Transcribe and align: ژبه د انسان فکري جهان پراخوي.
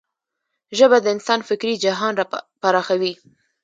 ژبه 0.77 0.97
د 1.01 1.05
انسان 1.15 1.39
فکري 1.49 1.73
جهان 1.85 2.13
پراخوي. 2.61 3.13